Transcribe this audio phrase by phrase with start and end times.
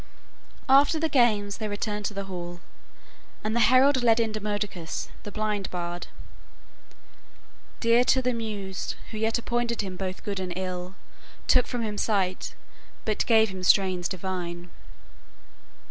[0.67, 2.59] After the games they returned to the hall,
[3.43, 6.07] and the herald led in Demodocus, the blind bard,"...
[7.81, 10.95] Dear to the Muse, Who yet appointed him both good and ill,
[11.45, 12.55] Took from him sight,
[13.05, 14.71] but gave him strains divine."